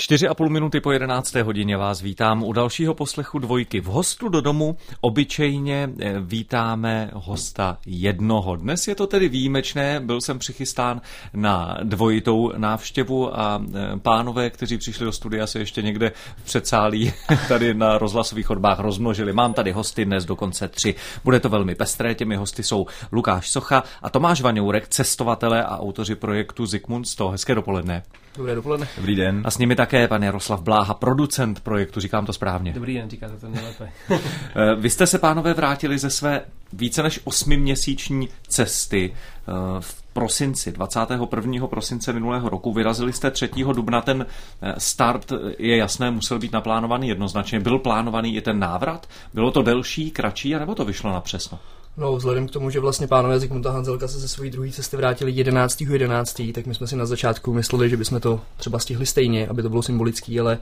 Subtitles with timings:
[0.00, 3.80] Čtyři a půl minuty po jedenácté hodině vás vítám u dalšího poslechu dvojky.
[3.80, 8.56] V hostu do domu obyčejně eh, vítáme hosta jednoho.
[8.56, 11.00] Dnes je to tedy výjimečné, byl jsem přichystán
[11.34, 17.12] na dvojitou návštěvu a eh, pánové, kteří přišli do studia, se ještě někde v předsálí
[17.48, 19.32] tady na rozhlasových chodbách rozmnožili.
[19.32, 20.94] Mám tady hosty dnes dokonce tři.
[21.24, 26.14] Bude to velmi pestré, těmi hosty jsou Lukáš Socha a Tomáš Vaňourek, cestovatele a autoři
[26.14, 27.28] projektu Zikmund 100.
[27.28, 28.02] Hezké dopoledne.
[28.38, 28.88] Dobré dopoledne.
[28.96, 29.42] Dobrý den.
[29.44, 32.72] A s nimi také pan Jaroslav Bláha, producent projektu, říkám to správně.
[32.72, 33.92] Dobrý den, říkáte to nejlépe.
[34.54, 40.72] Eh, vy jste se, pánové, vrátili ze své více než osmiměsíční cesty eh, v prosinci,
[40.72, 41.66] 21.
[41.66, 42.72] prosince minulého roku.
[42.72, 43.50] Vyrazili jste 3.
[43.72, 44.26] dubna, ten
[44.62, 47.60] eh, start je jasné, musel být naplánovaný jednoznačně.
[47.60, 49.06] Byl plánovaný i ten návrat?
[49.34, 51.58] Bylo to delší, kratší, anebo to vyšlo na přesno?
[51.98, 55.32] No, vzhledem k tomu, že vlastně pánové Zikmunda Hanzelka se ze své druhé cesty vrátili
[55.32, 55.80] 11.
[55.80, 56.42] 11.
[56.54, 59.68] tak my jsme si na začátku mysleli, že bychom to třeba stihli stejně, aby to
[59.68, 60.58] bylo symbolický, ale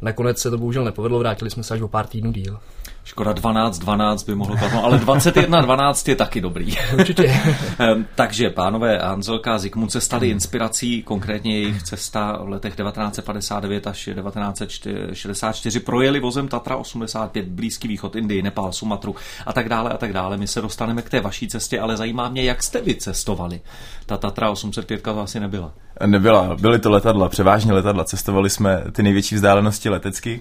[0.00, 2.58] nakonec se to bohužel nepovedlo, vrátili jsme se až o pár týdnů díl.
[3.04, 6.76] Škoda 12, 12 by mohlo padnout, ale 21, 12 je taky dobrý.
[6.98, 7.40] Určitě.
[7.78, 13.86] Ehm, takže pánové Hanzelka a Zikmund se stali inspirací, konkrétně jejich cesta v letech 1959
[13.86, 19.96] až 1964 projeli vozem Tatra 85, Blízký východ, Indii, Nepál, Sumatru a tak dále a
[19.96, 20.36] tak dále.
[20.36, 23.60] My se dostaneme k té vaší cestě, ale zajímá mě, jak jste vy cestovali.
[24.06, 25.72] Ta Tatra 805 to asi nebyla.
[26.06, 28.04] Nebyla, byly to letadla, převážně letadla.
[28.04, 30.40] Cestovali jsme ty největší vzdálenosti letecky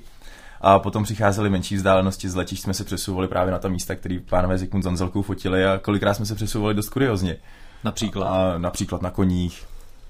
[0.62, 4.20] a potom přicházely menší vzdálenosti z letišť, jsme se přesouvali právě na ta místa, které
[4.30, 7.38] pánové Zikmund Zanzelkou fotili a kolikrát jsme se přesouvali dost kuriozně.
[7.84, 8.28] Například?
[8.28, 9.66] A například na koních,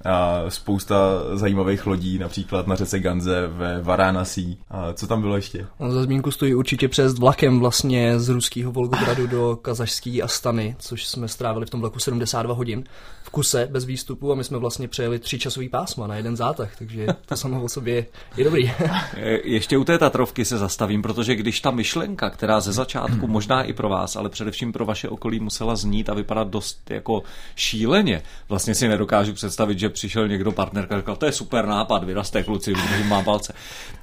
[0.06, 0.96] a spousta
[1.34, 4.58] zajímavých lodí, například na řece Ganze ve Varanasi.
[4.70, 5.66] A co tam bylo ještě?
[5.78, 11.08] On za zmínku stojí určitě přes vlakem vlastně z ruského Volgogradu do kazašské Astany, což
[11.08, 12.84] jsme strávili v tom vlaku 72 hodin
[13.24, 16.76] v kuse bez výstupu a my jsme vlastně přejeli tři časový pásma na jeden zátah,
[16.78, 18.06] takže to samo o sobě
[18.38, 18.72] je dobrý.
[19.44, 23.74] Ještě u té Tatrovky se zastavím, protože když ta myšlenka, která ze začátku možná i
[23.74, 27.24] pro vás, ale především pro vaše okolí musela znít a vypadat dost jako
[27.56, 32.04] šíleně, vlastně si nedokážu představit, že přišel někdo partnerka a říkal, to je super nápad,
[32.04, 32.74] vyraste kluci,
[33.08, 33.54] má palce.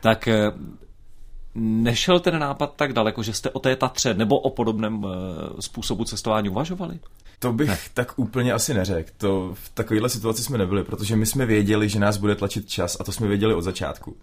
[0.00, 0.52] Tak eh,
[1.54, 6.04] nešel ten nápad tak daleko, že jste o té Tatře nebo o podobném eh, způsobu
[6.04, 6.98] cestování uvažovali?
[7.38, 7.78] To bych ne.
[7.94, 9.10] tak úplně asi neřekl.
[9.16, 12.96] To v takovéhle situaci jsme nebyli, protože my jsme věděli, že nás bude tlačit čas
[13.00, 14.16] a to jsme věděli od začátku.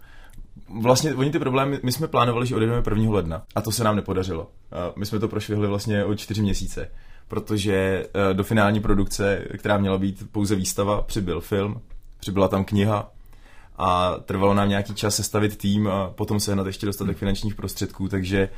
[0.80, 3.12] Vlastně oni ty problémy, my jsme plánovali, že odjedeme 1.
[3.12, 4.50] ledna a to se nám nepodařilo.
[4.96, 6.90] My jsme to prošvihli vlastně o čtyři měsíce,
[7.28, 11.80] protože eh, do finální produkce, která měla být pouze výstava, přibyl film,
[12.20, 13.10] přibyla tam kniha,
[13.76, 18.48] a trvalo nám nějaký čas sestavit tým a potom sehnat ještě dostatek finančních prostředků, takže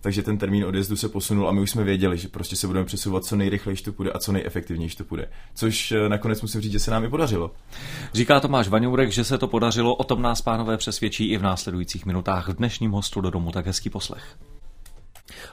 [0.00, 2.86] takže ten termín odjezdu se posunul a my už jsme věděli, že prostě se budeme
[2.86, 5.28] přesouvat co nejrychleji to půjde a co nejefektivněji to půjde.
[5.54, 7.50] Což eh, nakonec musím říct, že se nám i podařilo.
[8.14, 12.06] Říká Tomáš Vaňourek, že se to podařilo, o tom nás pánové přesvědčí i v následujících
[12.06, 13.50] minutách v dnešním hostu do domu.
[13.50, 14.36] Tak hezký poslech.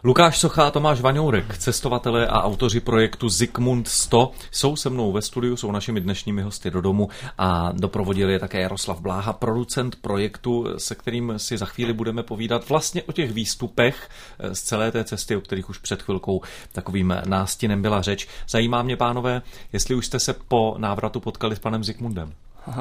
[0.03, 5.21] Lukáš Socha a Tomáš Vaňourek, cestovatelé a autoři projektu Zikmund 100, jsou se mnou ve
[5.21, 10.67] studiu, jsou našimi dnešními hosty do domu a doprovodil je také Jaroslav Bláha, producent projektu,
[10.77, 14.09] se kterým si za chvíli budeme povídat vlastně o těch výstupech
[14.53, 16.41] z celé té cesty, o kterých už před chvilkou
[16.71, 18.27] takovým nástinem byla řeč.
[18.49, 19.41] Zajímá mě, pánové,
[19.73, 22.33] jestli už jste se po návratu potkali s panem Zikmundem.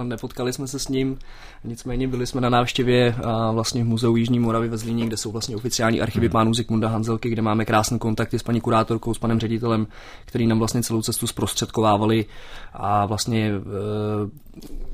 [0.02, 1.18] Nepotkali jsme se s ním,
[1.64, 3.14] nicméně byli jsme na návštěvě
[3.52, 6.32] vlastně v Muzeu Jižní Moravy ve Zlíně, kde jsou vlastně oficiální archivy hmm.
[6.32, 9.86] pánů Zikmunda Hanzelky, kde máme krásné kontakty s paní kurátorkou, s panem ředitelem,
[10.24, 12.26] který nám vlastně celou cestu zprostředkovávali
[12.72, 13.52] a vlastně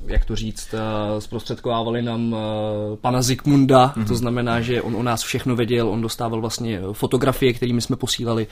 [0.07, 4.07] jak to říct, eh, zprostředkovávali nám eh, pana Zikmunda, mm-hmm.
[4.07, 8.47] to znamená, že on o nás všechno věděl, on dostával vlastně fotografie, kterými jsme posílali,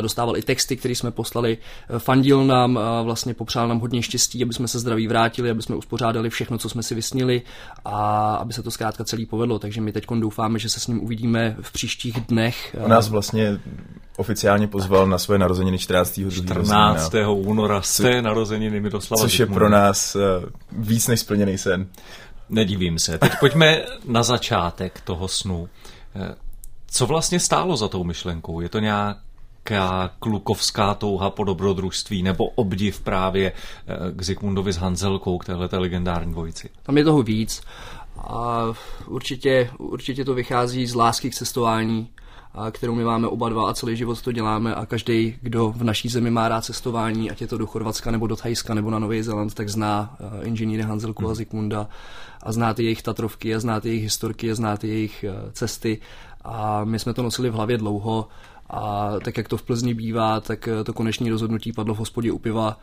[0.00, 1.58] dostával i texty, které jsme poslali,
[1.98, 6.30] fandil nám, vlastně popřál nám hodně štěstí, aby jsme se zdraví vrátili, aby jsme uspořádali
[6.30, 7.42] všechno, co jsme si vysnili
[7.84, 9.58] a aby se to zkrátka celý povedlo.
[9.58, 12.76] Takže my teď doufáme, že se s ním uvidíme v příštích dnech.
[12.84, 13.60] U nás vlastně
[14.16, 16.20] oficiálně pozval na své narozeniny 14.
[16.30, 17.14] 14.
[17.28, 20.22] února jste narozeniny Miroslava Což je pro nás uh,
[20.72, 21.86] víc než splněný sen.
[22.48, 23.18] Nedivím se.
[23.18, 25.68] Teď pojďme na začátek toho snu.
[26.16, 26.34] Eh,
[26.86, 28.60] co vlastně stálo za tou myšlenkou?
[28.60, 28.80] Je to
[29.68, 35.68] nějaká klukovská touha po dobrodružství nebo obdiv právě eh, k Zikmundovi s Hanzelkou, k téhle
[35.72, 36.70] legendární dvojici?
[36.82, 37.62] Tam je toho víc.
[38.16, 38.64] A
[39.06, 42.08] určitě, určitě to vychází z lásky k cestování
[42.54, 45.84] a kterou my máme oba dva a celý život to děláme a každý, kdo v
[45.84, 48.98] naší zemi má rád cestování, ať je to do Chorvatska nebo do Thajska nebo na
[48.98, 51.88] Nový Zéland, tak zná uh, inženýry Hanzelku a Zikmunda
[52.42, 55.50] a zná ty jejich Tatrovky a zná ty jejich historky a zná ty jejich uh,
[55.52, 56.00] cesty
[56.44, 58.28] a my jsme to nosili v hlavě dlouho
[58.70, 62.38] a tak jak to v Plzni bývá, tak to konečné rozhodnutí padlo v hospodě u
[62.38, 62.80] piva.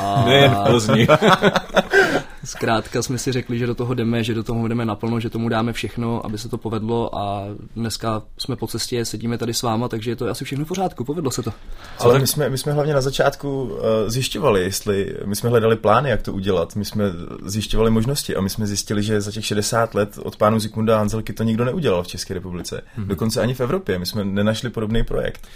[0.00, 0.24] A...
[0.26, 1.06] Nejen v Plzni.
[2.44, 5.48] zkrátka jsme si řekli, že do toho jdeme, že do toho jdeme naplno, že tomu
[5.48, 7.44] dáme všechno, aby se to povedlo a
[7.76, 11.04] dneska jsme po cestě, sedíme tady s váma, takže je to asi všechno v pořádku,
[11.04, 11.52] povedlo se to.
[11.98, 16.10] Ale my jsme, my jsme hlavně na začátku uh, zjišťovali, jestli my jsme hledali plány,
[16.10, 17.04] jak to udělat, my jsme
[17.44, 20.98] zjišťovali možnosti a my jsme zjistili, že za těch 60 let od pánu Zikmunda a
[20.98, 22.82] Hanzelky to nikdo neudělal v České republice.
[22.98, 23.06] Mm-hmm.
[23.06, 23.98] Dokonce ani v Evropě.
[23.98, 25.48] My jsme nenašli podobný projekt.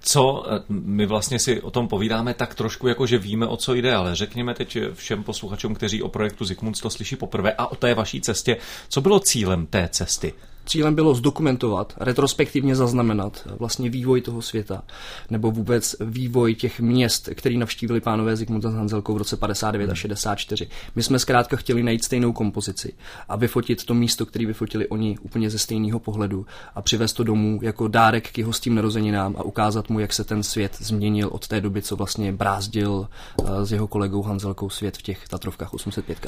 [0.00, 3.74] Co eh, my vlastně si o tom povídáme tak trošku jako, že víme, o co
[3.74, 7.76] jde, ale řekněme teď všem posluchačům, kteří o projektu Zikmund to slyší poprvé a o
[7.76, 8.56] té vaší cestě,
[8.88, 10.32] co bylo cílem té cesty?
[10.66, 14.82] Cílem bylo zdokumentovat, retrospektivně zaznamenat vlastně vývoj toho světa,
[15.30, 19.94] nebo vůbec vývoj těch měst, který navštívili pánové Zikmunda s Hanzelkou v roce 59 a
[19.94, 20.68] 64.
[20.94, 22.92] My jsme zkrátka chtěli najít stejnou kompozici
[23.28, 27.58] a vyfotit to místo, který vyfotili oni úplně ze stejného pohledu a přivést to domů
[27.62, 31.28] jako dárek k jeho s tím narozeninám a ukázat mu, jak se ten svět změnil
[31.32, 33.08] od té doby, co vlastně brázdil
[33.40, 36.26] eh, s jeho kolegou Hanzelkou svět v těch Tatrovkách 805.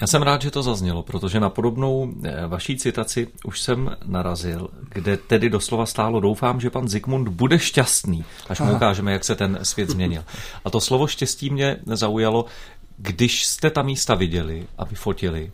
[0.00, 4.68] Já jsem rád, že to zaznělo, protože na podobnou eh, vaší citaci už jsem narazil,
[4.88, 9.34] kde tedy doslova stálo doufám, že pan Zikmund bude šťastný, až mu ukážeme, jak se
[9.34, 10.24] ten svět změnil.
[10.64, 12.44] A to slovo štěstí mě zaujalo,
[12.96, 15.52] když jste ta místa viděli a vyfotili,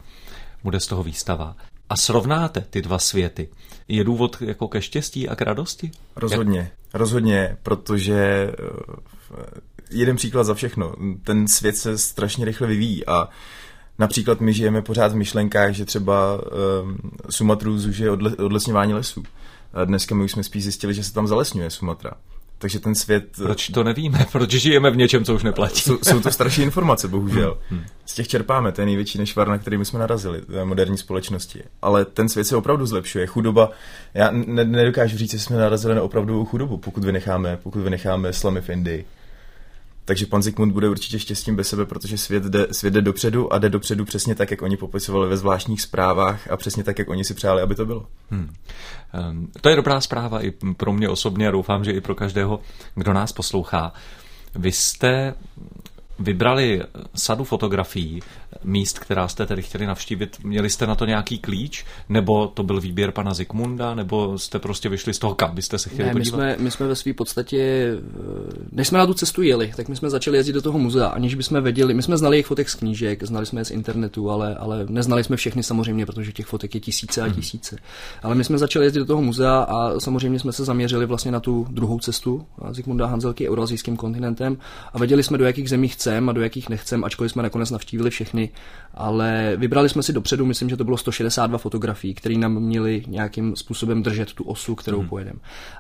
[0.65, 1.56] bude z toho výstava,
[1.91, 3.49] a srovnáte ty dva světy,
[3.89, 5.91] je důvod jako ke štěstí a k radosti?
[6.17, 6.69] Rozhodně, jak?
[6.94, 9.61] rozhodně, protože eh,
[9.91, 10.94] jeden příklad za všechno.
[11.25, 13.29] Ten svět se strašně rychle vyvíjí a
[13.99, 16.41] Například my žijeme pořád v myšlenkách, že třeba
[16.83, 16.99] um,
[17.31, 19.23] Sumatru zužije odle, odlesňování lesů.
[19.73, 22.12] A dneska my už jsme spíš zjistili, že se tam zalesňuje Sumatra.
[22.62, 23.25] Takže ten svět...
[23.41, 24.27] Eh, Proč to nevíme?
[24.33, 25.81] Proč žijeme v něčem, co už neplatí?
[25.81, 27.59] Jsou, jsou to starší informace, bohužel.
[27.69, 27.89] Hmm, hmm.
[28.06, 31.62] Z těch čerpáme, to je největší nešvar, na který my jsme narazili, v moderní společnosti.
[31.83, 33.27] Ale ten svět se opravdu zlepšuje.
[33.27, 33.71] Chudoba,
[34.15, 38.61] já ne, nedokážu říct, že jsme narazili na opravdovou chudobu, pokud vynecháme, pokud vynecháme slamy
[38.61, 39.05] v Indii.
[40.04, 43.58] Takže pan Zikmund bude určitě štěstím bez sebe, protože svět jde, svět jde dopředu a
[43.58, 47.25] jde dopředu přesně tak, jak oni popisovali ve zvláštních zprávách a přesně tak, jak oni
[47.25, 48.06] si přáli, aby to bylo.
[48.31, 48.54] Hmm.
[49.31, 52.60] Um, to je dobrá zpráva i pro mě osobně a doufám, že i pro každého,
[52.94, 53.93] kdo nás poslouchá.
[54.54, 55.34] Vy jste
[56.22, 56.82] vybrali
[57.14, 58.20] sadu fotografií
[58.64, 60.36] míst, která jste tedy chtěli navštívit.
[60.44, 64.88] Měli jste na to nějaký klíč, nebo to byl výběr pana Zikmunda, nebo jste prostě
[64.88, 66.38] vyšli z toho, kam byste se chtěli ne, podívat?
[66.38, 67.92] My jsme, my jsme ve své podstatě,
[68.72, 71.34] než jsme na tu cestu jeli, tak my jsme začali jezdit do toho muzea, aniž
[71.34, 74.54] bychom věděli, my jsme znali jejich fotek z knížek, znali jsme je z internetu, ale,
[74.54, 77.34] ale neznali jsme všechny samozřejmě, protože těch fotek je tisíce a mhm.
[77.34, 77.76] tisíce.
[77.76, 78.20] Hmm.
[78.22, 81.40] Ale my jsme začali jezdit do toho muzea a samozřejmě jsme se zaměřili vlastně na
[81.40, 84.58] tu druhou cestu Zikmunda Hanzelky eurazijským kontinentem
[84.92, 88.11] a věděli jsme, do jakých zemí chceme a do jakých nechcem, ačkoliv jsme nakonec navštívili
[88.11, 88.50] všechny
[88.94, 93.56] ale vybrali jsme si dopředu, myslím, že to bylo 162 fotografií, které nám měly nějakým
[93.56, 95.09] způsobem držet tu osu, kterou hmm.
[95.09, 95.38] pojedeme.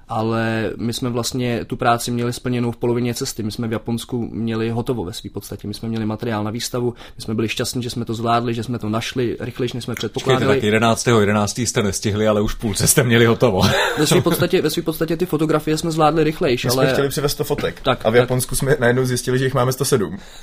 [0.08, 3.42] Ale my jsme vlastně tu práci měli splněnou v polovině cesty.
[3.42, 5.68] My jsme v Japonsku měli hotovo ve své podstatě.
[5.68, 8.62] My jsme měli materiál na výstavu, my jsme byli šťastní, že jsme to zvládli, že
[8.62, 10.44] jsme to našli rychleji, než jsme předpokládali.
[10.44, 11.06] Počkejte, tak 11.
[11.06, 11.58] 11.
[11.58, 13.62] jste nestihli, ale už půlce jste měli hotovo.
[13.98, 16.56] ve své podstatě, ve své podstatě ty fotografie jsme zvládli rychleji.
[16.64, 16.84] My ale...
[16.84, 17.80] jsme chtěli přivést 100 fotek.
[17.80, 18.58] Tak, a v Japonsku tak...
[18.58, 20.11] jsme najednou zjistili, že jich máme 107.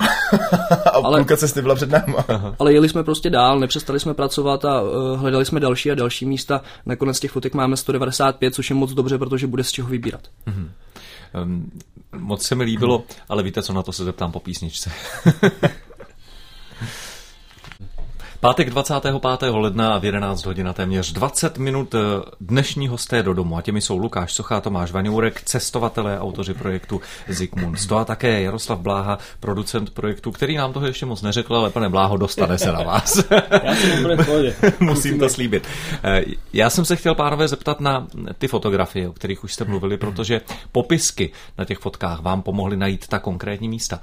[0.84, 1.18] a ale...
[1.18, 2.24] půlka cesty byla před náma.
[2.28, 5.94] Aha ale jeli jsme prostě dál, nepřestali jsme pracovat a uh, hledali jsme další a
[5.94, 6.60] další místa.
[6.86, 10.20] Nakonec těch fotek máme 195, což je moc dobře, protože bude z čeho vybírat.
[10.46, 10.68] Mm-hmm.
[11.42, 11.70] Um,
[12.18, 14.92] moc se mi líbilo, ale víte, co na to se zeptám po písničce.
[18.40, 19.50] Pátek 25.
[19.50, 21.98] ledna v 11 hodin a téměř 20 minut eh,
[22.40, 23.56] dnešní hosté do domu.
[23.56, 27.78] A těmi jsou Lukáš Sochá, Tomáš Vaňourek, cestovatelé, autoři projektu Zikmund.
[27.78, 31.88] Sto a také Jaroslav Bláha, producent projektu, který nám toho ještě moc neřekl, ale pane
[31.88, 33.24] Bláho, dostane se na vás.
[33.30, 33.74] Já
[34.80, 35.68] Musím to slíbit.
[36.04, 38.06] Eh, já jsem se chtěl, pánové, zeptat na
[38.38, 40.40] ty fotografie, o kterých už jste mluvili, protože
[40.72, 44.00] popisky na těch fotkách vám pomohly najít ta konkrétní místa.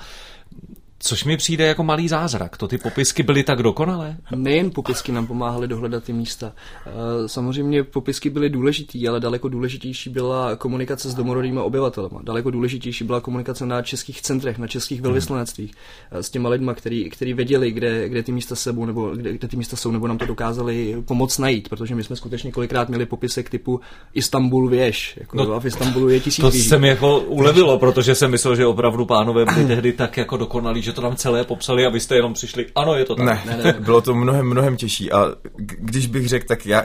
[0.99, 2.57] Což mi přijde jako malý zázrak.
[2.57, 4.17] To ty popisky byly tak dokonalé?
[4.35, 6.53] Nejen popisky nám pomáhaly dohledat ty místa.
[6.85, 6.91] Eh,
[7.27, 12.09] samozřejmě popisky byly důležitý, ale daleko důležitější byla komunikace s domorodými obyvateli.
[12.23, 15.71] Daleko důležitější byla komunikace na českých centrech, na českých velvyslanectvích
[16.11, 16.23] hmm.
[16.23, 19.57] s těma lidma, který, který věděli, kde, kde ty místa sebou, nebo kde, kde ty
[19.57, 23.49] místa jsou, nebo nám to dokázali pomoct najít, protože my jsme skutečně kolikrát měli popisek
[23.49, 23.79] typu
[24.13, 25.17] Istanbul věž.
[25.19, 28.55] Jako, no, a v Istanbulu je tisíc To se mi jako ulevilo, protože jsem myslel,
[28.55, 31.99] že opravdu pánové byli tehdy tak jako dokonalí, že to tam celé popsali a vy
[31.99, 33.25] jste jenom přišli, ano, je to tak.
[33.25, 33.73] Ne, ne, ne.
[33.79, 36.83] bylo to mnohem, mnohem těžší a když bych řekl, tak já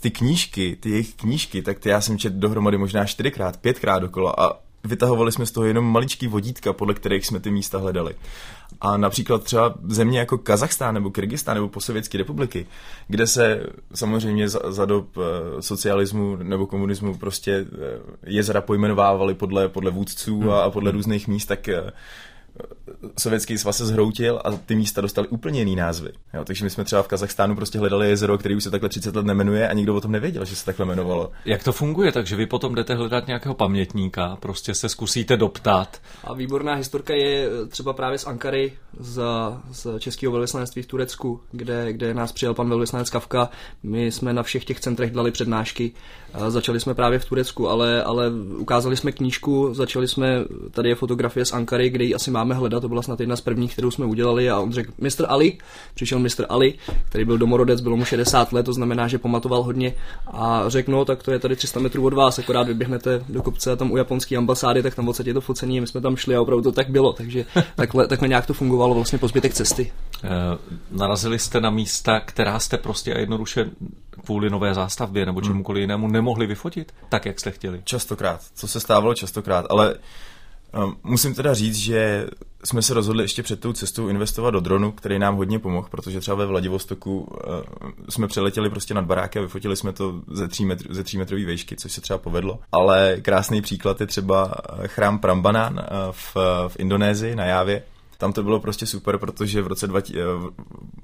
[0.00, 4.34] ty knížky, ty jejich knížky, tak ty já jsem četl dohromady možná čtyřikrát, pětkrát dokola
[4.38, 4.50] a
[4.84, 8.14] vytahovali jsme z toho jenom maličký vodítka, podle kterých jsme ty místa hledali.
[8.80, 12.66] A například třeba země jako Kazachstán nebo Kyrgyzstán nebo posovětské republiky,
[13.08, 19.68] kde se samozřejmě za, za dob eh, socialismu nebo komunismu prostě eh, jezera pojmenovávaly podle,
[19.68, 21.92] podle vůdců a, a podle různých míst, tak eh,
[23.18, 26.12] sovětský svaz se zhroutil a ty místa dostaly úplně jiný názvy.
[26.34, 29.16] Jo, takže my jsme třeba v Kazachstánu prostě hledali jezero, který už se takhle 30
[29.16, 31.32] let nemenuje a nikdo o tom nevěděl, že se takhle jmenovalo.
[31.44, 32.12] Jak to funguje?
[32.12, 36.00] Takže vy potom jdete hledat nějakého pamětníka, prostě se zkusíte doptat.
[36.24, 39.22] A výborná historka je třeba právě z Ankary, z,
[39.72, 43.50] z českého velvyslanectví v Turecku, kde, kde nás přijel pan velvyslanec Kavka.
[43.82, 45.92] My jsme na všech těch centrech dali přednášky.
[46.34, 50.94] A začali jsme právě v Turecku, ale, ale ukázali jsme knížku, začali jsme, tady je
[50.94, 53.90] fotografie z Ankary, kde ji asi máme hledat, to byla snad jedna z prvních, kterou
[53.90, 55.26] jsme udělali a on řekl, Mr.
[55.28, 55.58] Ali,
[55.94, 56.46] přišel Mr.
[56.48, 56.74] Ali,
[57.08, 59.94] který byl domorodec, bylo mu 60 let, to znamená, že pamatoval hodně
[60.26, 63.72] a řekl, no tak to je tady 300 metrů od vás, akorát vyběhnete do kopce
[63.72, 66.36] a tam u japonské ambasády, tak tam odsaď je to focení, my jsme tam šli
[66.36, 67.44] a opravdu to tak bylo, takže
[67.76, 69.92] takhle, takhle nějak to fungovalo vlastně po zbytek cesty.
[70.24, 70.28] E,
[70.90, 73.70] narazili jste na místa, která jste prostě a jednoduše
[74.26, 77.82] kvůli nové zástavbě nebo čemukoliv jinému nemohli vyfotit tak, jak jste chtěli?
[77.84, 79.94] Častokrát, co se stávalo častokrát, ale
[80.84, 82.26] um, musím teda říct, že
[82.64, 86.20] jsme se rozhodli ještě před tou cestou investovat do dronu, který nám hodně pomohl, protože
[86.20, 90.64] třeba ve Vladivostoku uh, jsme přeletěli prostě nad baráky a vyfotili jsme to ze 3,
[90.64, 92.58] metr, ze 3 metrové výšky, což se třeba povedlo.
[92.72, 94.54] Ale krásný příklad je třeba
[94.86, 96.36] chrám Prambanan uh, v,
[96.68, 97.82] v Indonésii na Jávě,
[98.18, 100.14] tam to bylo prostě super, protože v roce, 20,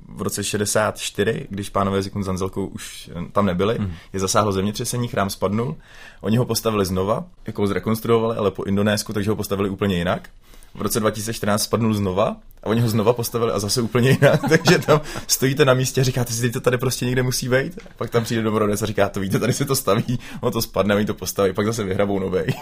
[0.08, 3.92] v roce 64, když pánové Zikmund Zanzelkou už tam nebyli, mm.
[4.12, 5.76] je zasáhlo zemětřesení, chrám spadnul,
[6.20, 10.28] oni ho postavili znova, jako zrekonstruovali, ale po Indonésku, takže ho postavili úplně jinak.
[10.74, 14.78] V roce 2014 spadnul znova a oni ho znova postavili a zase úplně jinak, takže
[14.78, 17.78] tam stojíte na místě a říkáte si, to tady prostě někde musí být.
[17.96, 20.94] Pak tam přijde domorodec a říká, to víte, tady se to staví, on to spadne,
[20.94, 22.54] oni to postaví, pak zase vyhrabou novej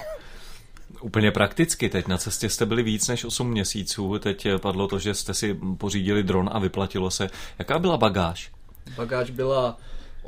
[1.00, 1.88] úplně prakticky.
[1.88, 5.59] Teď na cestě jste byli víc než 8 měsíců, teď padlo to, že jste si
[5.78, 7.31] pořídili dron a vyplatilo se.
[7.59, 8.50] Jaká byla bagáž?
[8.97, 9.78] Bagáž byla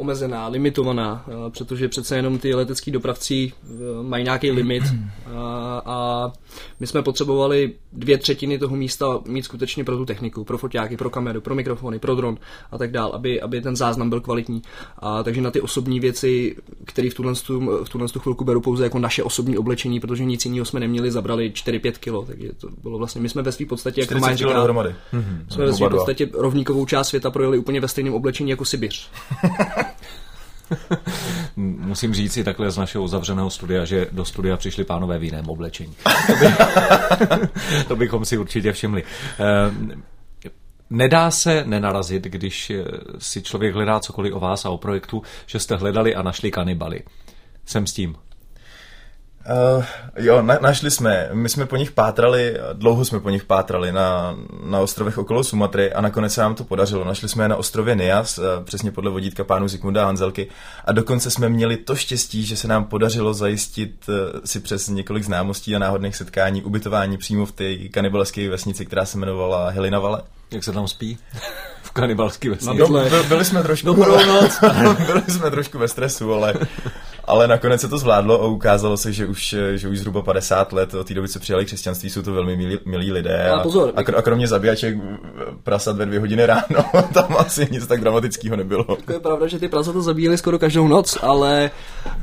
[0.00, 3.69] omezená, limitovaná, eh, protože přece jenom ty letecký dopravci eh,
[4.02, 4.83] mají nějaký limit
[5.26, 6.33] a, a
[6.80, 11.11] my jsme potřebovali dvě třetiny toho místa mít skutečně pro tu techniku, pro foťáky, pro
[11.11, 12.38] kameru, pro mikrofony, pro dron
[12.71, 14.62] a tak dál, aby, aby ten záznam byl kvalitní.
[14.99, 17.35] A takže na ty osobní věci, které v tuhle,
[17.85, 21.50] v tuhle chvilku beru pouze jako naše osobní oblečení, protože nic jiného jsme neměli, zabrali
[21.50, 24.95] 4-5 kilo, takže to bylo vlastně, my jsme ve své podstatě, jako máš říká, dohromady.
[25.49, 29.11] jsme ve své podstatě rovníkovou část světa projeli úplně ve stejném oblečení jako Sibiř.
[31.56, 35.48] Musím říct si takhle z našeho uzavřeného studia, že do studia přišli pánové v jiném
[35.48, 35.94] oblečení.
[36.26, 36.46] To, by,
[37.88, 39.04] to bychom si určitě všimli.
[39.38, 40.02] Ehm,
[40.90, 42.72] nedá se nenarazit, když
[43.18, 47.02] si člověk hledá cokoliv o vás a o projektu, že jste hledali a našli kanibaly.
[47.66, 48.16] Jsem s tím.
[49.49, 49.85] Uh,
[50.16, 51.28] jo, na, našli jsme.
[51.32, 55.92] My jsme po nich pátrali, dlouho jsme po nich pátrali na, na ostrovech okolo Sumatry
[55.92, 57.04] a nakonec se nám to podařilo.
[57.04, 60.49] Našli jsme je na ostrově Nias, uh, přesně podle vodítka pánu Zikmunda Hanzelky
[60.85, 65.25] a dokonce jsme měli to štěstí, že se nám podařilo zajistit uh, si přes několik
[65.25, 70.23] známostí a náhodných setkání ubytování přímo v té kanibalské vesnici, která se jmenovala Helinavale.
[70.50, 71.18] Jak se tam spí?
[71.82, 72.92] v kanibalské vesnici.
[72.92, 73.94] No, byli jsme trošku,
[75.06, 76.54] byli jsme trošku ve stresu, ale
[77.30, 80.94] ale nakonec se to zvládlo a ukázalo se, že už, že už zhruba 50 let
[80.94, 83.50] od té doby, co přijali křesťanství, jsou to velmi milí, milí lidé.
[83.50, 84.96] A, pozor, a, a kromě zabíjaček
[85.62, 86.84] prasat ve dvě hodiny ráno,
[87.14, 88.84] tam asi nic tak dramatického nebylo.
[89.04, 91.70] To je pravda, že ty prasata zabíjeli skoro každou noc, ale,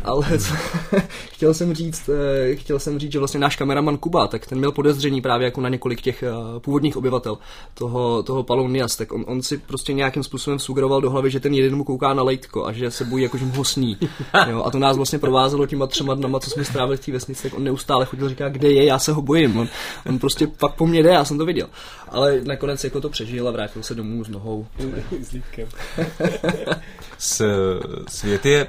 [0.03, 0.53] ale co,
[1.31, 4.71] chtěl jsem říct, eh, chtěl jsem říct, že vlastně náš kameraman Kuba, tak ten měl
[4.71, 7.37] podezření právě jako na několik těch eh, původních obyvatel
[7.73, 11.53] toho, toho Palonias, tak on, on si prostě nějakým způsobem sugeroval do hlavy, že ten
[11.53, 13.97] jeden mu kouká na lejtko a že se bojí, jako že mu ho sní.
[14.47, 17.43] Jo, a to nás vlastně provázelo těma třema dnama, co jsme strávili v té vesnici,
[17.43, 19.57] tak on neustále chodil říká, kde je, já se ho bojím.
[19.57, 19.67] On,
[20.05, 21.69] on prostě pak po mně jde, já jsem to viděl.
[22.09, 24.67] Ale nakonec jako to přežil a vrátil se domů s nohou.
[27.17, 27.45] S,
[28.07, 28.67] svět je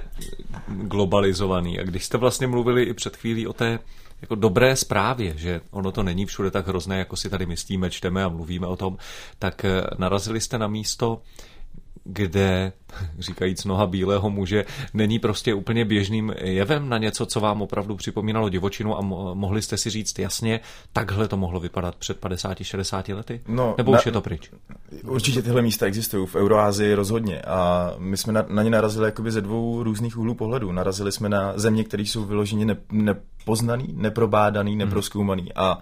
[0.69, 3.79] globalizovaný a když jste vlastně mluvili i před chvílí o té
[4.23, 8.25] jako dobré zprávě, že ono to není všude tak hrozné, jako si tady myslíme, čteme
[8.25, 8.97] a mluvíme o tom,
[9.39, 11.23] tak eh, narazili jste na místo,
[12.09, 12.73] kde,
[13.19, 18.49] říkajíc noha bílého muže, není prostě úplně běžným jevem na něco, co vám opravdu připomínalo
[18.49, 19.01] divočinu a
[19.35, 20.61] mohli jste si říct jasně,
[20.93, 23.41] takhle to mohlo vypadat před 50-60 lety?
[23.49, 24.51] No, Nebo na, už je to pryč?
[25.05, 29.31] Určitě tyhle místa existují v Euroázii rozhodně a my jsme na, na ně narazili jakoby
[29.31, 30.73] ze dvou různých úhlů pohledu.
[30.73, 34.79] Narazili jsme na země, které jsou vyloženě ne, nepoznaný, neprobádaný, hmm.
[34.79, 35.79] neproskoumaný a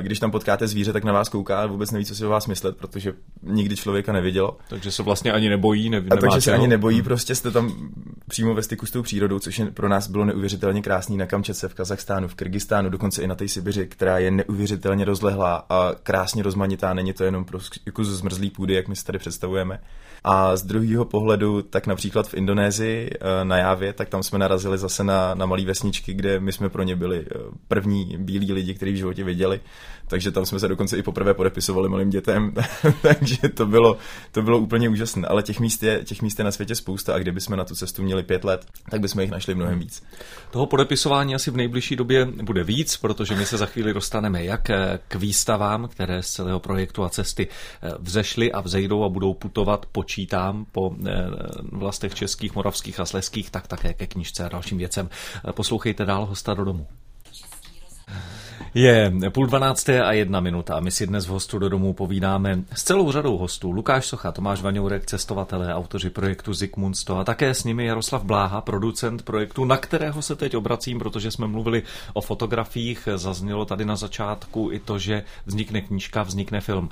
[0.00, 2.46] když tam potkáte zvíře, tak na vás kouká a vůbec neví, co si o vás
[2.46, 3.12] myslet, protože
[3.42, 4.56] nikdy člověka nevidělo.
[4.68, 7.90] Takže se vlastně ani nebojí, neví, A takže se ani nebojí, prostě jste tam
[8.28, 11.68] přímo ve styku s tou přírodou, což je pro nás bylo neuvěřitelně krásný na Kamčece,
[11.68, 16.42] v Kazachstánu, v Kyrgyzstánu, dokonce i na té Sibiři, která je neuvěřitelně rozlehlá a krásně
[16.42, 16.94] rozmanitá.
[16.94, 19.80] Není to jenom prostě jako zmrzlý půdy, jak my si tady představujeme.
[20.24, 24.78] A z druhého pohledu, tak například v Indonésii eh, na Jávě, tak tam jsme narazili
[24.78, 27.38] zase na, na malé vesničky, kde my jsme pro ně byli eh,
[27.68, 29.60] první bílí lidi, kteří v životě viděli.
[30.08, 32.54] Takže tam jsme se dokonce i poprvé podepisovali malým dětem,
[33.02, 33.96] takže to bylo,
[34.32, 35.28] to bylo úplně úžasné.
[35.28, 37.74] Ale těch míst, je, těch míst je na světě spousta a kdyby jsme na tu
[37.74, 40.02] cestu měli pět let, tak bychom jich našli mnohem víc.
[40.50, 44.70] Toho podepisování asi v nejbližší době bude víc, protože my se za chvíli dostaneme jak
[45.08, 49.86] k výstavám, které z celého projektu a cesty eh, vzešly a vzejdou a budou putovat
[49.86, 51.30] po počítám po eh,
[51.72, 55.08] vlastech českých, moravských a sleských, tak také ke knižce a dalším věcem.
[55.08, 56.86] Eh, poslouchejte dál hosta do domu.
[58.74, 62.82] Je půl dvanácté a jedna minuta my si dnes v hostu do domu povídáme s
[62.82, 63.70] celou řadou hostů.
[63.70, 69.22] Lukáš Socha, Tomáš Vaňourek, cestovatelé, autoři projektu Zikmundsto a také s nimi Jaroslav Bláha, producent
[69.22, 73.08] projektu, na kterého se teď obracím, protože jsme mluvili o fotografiích.
[73.16, 76.88] Zaznělo tady na začátku i to, že vznikne knížka, vznikne film.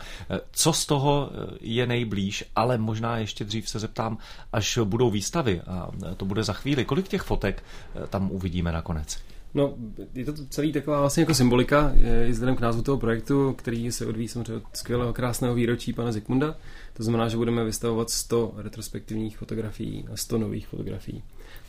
[0.52, 4.18] Co z toho je nejblíž, ale možná ještě dřív se zeptám,
[4.52, 7.62] až budou výstavy, a to bude za chvíli, kolik těch fotek
[8.08, 9.18] tam uvidíme nakonec?
[9.54, 9.74] No,
[10.14, 11.92] je to celý taková vlastně jako symbolika,
[12.26, 16.12] i vzhledem k názvu toho projektu, který se odvíjí samozřejmě od skvělého krásného výročí pana
[16.12, 16.56] Zikmunda.
[16.92, 21.22] To znamená, že budeme vystavovat 100 retrospektivních fotografií a 100 nových fotografií.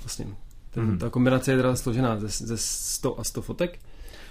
[0.03, 0.27] Vlastně
[0.71, 0.97] ten, hmm.
[0.97, 3.79] ta kombinace je teda složená ze, ze 100 a 100 fotek.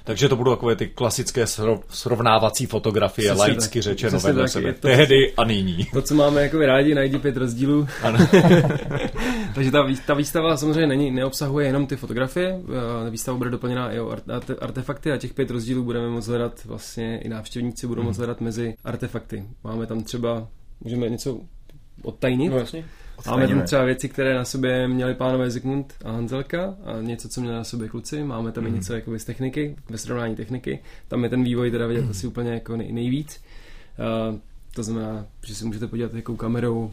[0.05, 1.47] Takže to budou takové ty klasické
[1.89, 3.83] srovnávací fotografie, Přesně laicky tak.
[3.83, 4.73] řečeno Přesně vedle tak, sebe.
[4.73, 5.85] To, Tehdy a nyní.
[5.93, 7.87] To, co máme jako rádi, najdi pět rozdílů.
[8.03, 8.19] Ano.
[9.55, 12.61] Takže ta, ta výstava samozřejmě není, neobsahuje jenom ty fotografie.
[13.07, 14.17] Eh, výstava bude doplněna i o
[14.61, 18.09] artefakty a těch pět rozdílů budeme moct hledat vlastně i návštěvníci budou hmm.
[18.09, 19.45] moct hledat mezi artefakty.
[19.65, 20.49] Máme tam třeba,
[20.81, 21.41] můžeme něco
[22.03, 22.53] odtajnit.
[22.53, 22.85] No jasně.
[23.27, 27.41] Máme tam třeba věci, které na sobě měli pánové Zikmund a Hanzelka a něco, co
[27.41, 28.25] měli na sobě kluci.
[28.25, 28.71] Máme tam mm.
[28.71, 30.83] i něco jako z techniky, ve srovnání techniky.
[31.09, 32.11] Tam je ten vývoj teda vidět mm.
[32.11, 33.41] asi úplně jako nej, nejvíc.
[34.31, 34.39] Uh,
[34.75, 36.93] to znamená, že si můžete podívat, jakou kamerou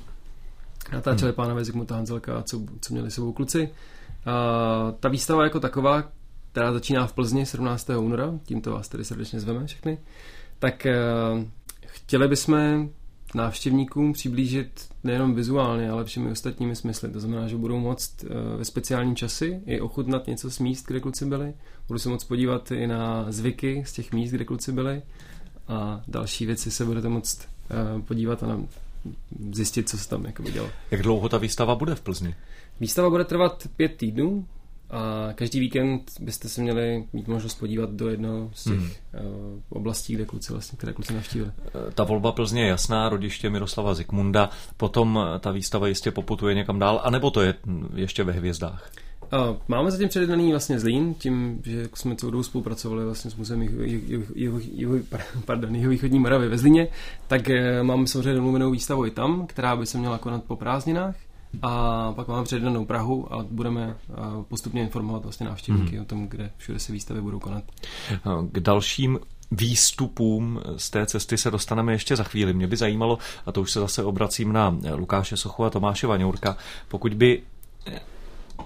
[0.91, 1.35] natáčeli mm.
[1.35, 3.61] pánové Zikmund a Hanzelka a co, co měli sebou kluci.
[3.63, 6.03] Uh, ta výstava jako taková,
[6.51, 7.89] která začíná v Plzni 17.
[7.89, 9.97] února, tímto vás tedy srdečně zveme všechny,
[10.59, 10.87] tak
[11.35, 11.43] uh,
[11.87, 12.89] chtěli bychom
[13.35, 17.09] návštěvníkům přiblížit nejenom vizuálně, ale všemi ostatními smysly.
[17.09, 20.99] To znamená, že budou moct eh, ve speciální časy i ochutnat něco z míst, kde
[20.99, 21.53] kluci byli.
[21.87, 25.01] Budou se moct podívat i na zvyky z těch míst, kde kluci byli.
[25.67, 28.59] A další věci se budete moct eh, podívat a
[29.51, 30.69] zjistit, co se tam jako dělo.
[30.91, 32.35] Jak dlouho ta výstava bude v Plzni?
[32.79, 34.47] Výstava bude trvat pět týdnů,
[34.89, 38.89] a každý víkend byste se měli mít možnost podívat do jednoho z těch hmm.
[39.13, 41.51] uh, oblastí, kde kluci vlastně, které kluci navštívili.
[41.65, 46.55] Eh, ta volba Plzně je jasná, rodiště Miroslava Zikmunda, potom eh, ta výstava jistě poputuje
[46.55, 48.91] někam dál, anebo to je hm, ještě ve hvězdách?
[49.33, 53.61] Uh, máme zatím předjednaný vlastně Zlín, tím, že jsme celou dobu spolupracovali vlastně s muzeem
[55.71, 56.87] jihovýchodní Moravy ve Zlíně,
[57.27, 61.15] tak uh, máme samozřejmě domluvenou výstavu i tam, která by se měla konat po prázdninách
[61.61, 63.97] a pak máme předanou Prahu a budeme
[64.47, 66.01] postupně informovat vlastně návštěvníky hmm.
[66.01, 67.63] o tom, kde všude se výstavy budou konat.
[68.51, 69.19] K dalším
[69.51, 72.53] výstupům z té cesty se dostaneme ještě za chvíli.
[72.53, 76.57] Mě by zajímalo, a to už se zase obracím na Lukáše Sochu a Tomáše Vaňourka,
[76.87, 77.41] pokud by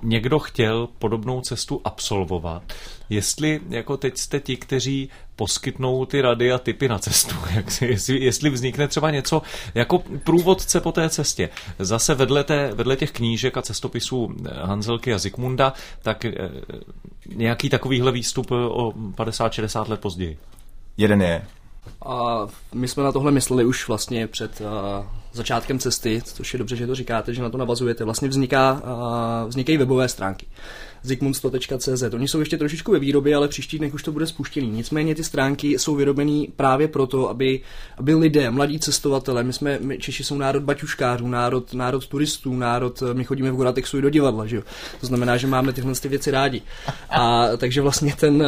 [0.04, 2.64] někdo chtěl podobnou cestu absolvovat,
[3.10, 7.86] jestli jako teď jste ti, kteří poskytnou ty rady a typy na cestu, jak si,
[7.86, 9.42] jestli, jestli vznikne třeba něco
[9.76, 11.50] jako průvodce po té cestě.
[11.80, 16.34] Zase vedle, té, vedle těch knížek a cestopisů Hanzelky a Zikmunda, tak eh,
[17.36, 20.38] nějaký takovýhle výstup o 50-60 let později.
[20.98, 21.46] Jeden je.
[22.06, 24.62] A my jsme na tohle mysleli už vlastně před
[25.34, 28.04] začátkem cesty, což je dobře, že to říkáte, že na to navazujete.
[28.04, 28.82] Vlastně vzniká,
[29.48, 30.48] vznikají webové stránky
[31.04, 32.04] zikmundsto.cz.
[32.14, 34.70] Oni jsou ještě trošičku ve výrobě, ale příští dnech už to bude spuštěný.
[34.70, 37.62] Nicméně ty stránky jsou vyrobené právě proto, aby,
[37.98, 43.04] aby lidé, mladí cestovatelé, my jsme, my Češi jsou národ baťuškářů, národ, národ turistů, národ,
[43.14, 44.62] my chodíme v Goratexu i do divadla, že jo?
[45.00, 46.62] To znamená, že máme tyhle ty věci rádi.
[47.10, 48.44] A takže vlastně ten,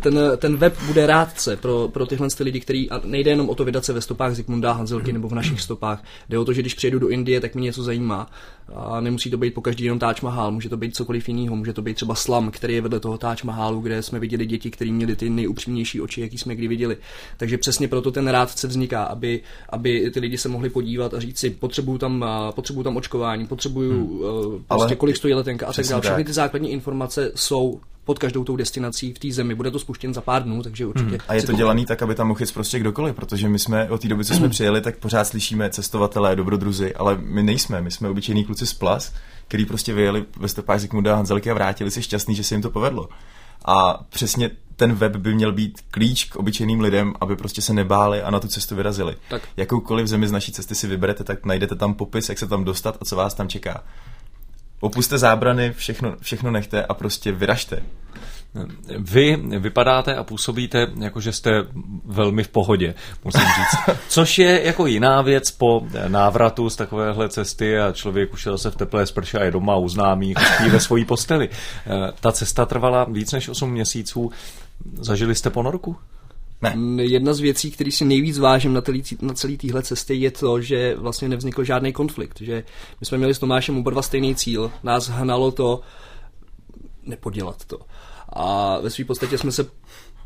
[0.00, 3.54] ten, ten web bude rádce pro, pro tyhle ty lidi, který a nejde jenom o
[3.54, 6.04] to vydat se ve stopách Zikmunda Hanzelky nebo v našich stopách.
[6.28, 8.30] Jde o to, že když přijedu do Indie, tak mě něco zajímá.
[8.74, 11.72] A nemusí to být po každý jenom Taj Mahal, může to být cokoliv jiného, může
[11.72, 14.90] to být třeba slam, který je vedle toho Taj Mahalu, kde jsme viděli děti, které
[14.90, 16.96] měly ty nejupřímnější oči, jaký jsme kdy viděli.
[17.36, 21.38] Takže přesně proto ten rádce vzniká, aby, aby ty lidi se mohli podívat a říct
[21.38, 22.24] si, potřebuju tam,
[22.54, 24.20] potřebuju tam očkování, potřebuju hmm.
[24.20, 26.02] uh, prostě Ale kolik stojí letenka a tak dále.
[26.02, 29.54] Všechny ty základní informace jsou pod každou tou destinací v té zemi.
[29.54, 31.10] Bude to spuštěn za pár dnů, takže určitě.
[31.10, 31.18] Hmm.
[31.28, 34.00] A je to dělaný tak, aby tam mohl jít prostě kdokoliv, protože my jsme od
[34.00, 38.08] té doby, co jsme přijeli, tak pořád slyšíme cestovatelé, dobrodruzi, ale my nejsme, my jsme
[38.08, 39.12] obyčejní kluci z Plas,
[39.48, 42.62] který prostě vyjeli ve stopách Zikmunda a Hanzelky a vrátili se šťastný, že se jim
[42.62, 43.08] to povedlo.
[43.64, 48.22] A přesně ten web by měl být klíč k obyčejným lidem, aby prostě se nebáli
[48.22, 49.16] a na tu cestu vyrazili.
[49.30, 49.42] Tak.
[49.56, 52.96] Jakoukoliv zemi z naší cesty si vyberete, tak najdete tam popis, jak se tam dostat
[53.00, 53.84] a co vás tam čeká.
[54.80, 57.82] Opuste zábrany, všechno, všechno nechte a prostě vyražte.
[58.98, 61.66] Vy vypadáte a působíte, jako že jste
[62.04, 63.98] velmi v pohodě, musím říct.
[64.08, 68.70] Což je jako jiná věc po návratu z takovéhle cesty a člověk už je zase
[68.70, 71.48] v teplé sprše a je doma u známých, spí ve svojí posteli.
[72.20, 74.30] Ta cesta trvala víc než 8 měsíců.
[75.00, 75.96] Zažili jste ponorku?
[76.62, 77.04] Ne.
[77.04, 80.60] Jedna z věcí, který si nejvíc vážím na, celý, na celé téhle cestě, je to,
[80.60, 82.40] že vlastně nevznikl žádný konflikt.
[82.40, 82.64] Že
[83.00, 84.70] my jsme měli s Tomášem oba dva stejný cíl.
[84.82, 85.80] Nás hnalo to
[87.02, 87.78] nepodělat to.
[88.38, 89.66] A ve své podstatě jsme se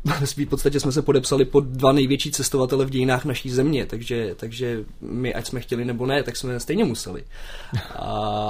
[0.19, 4.35] ve své podstatě jsme se podepsali pod dva největší cestovatele v dějinách naší země, takže,
[4.35, 7.23] takže my, ať jsme chtěli nebo ne, tak jsme stejně museli.
[7.95, 8.05] A,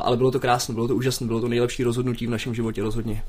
[0.06, 3.24] ale bylo to krásné, bylo to úžasné, bylo to nejlepší rozhodnutí v našem životě rozhodně.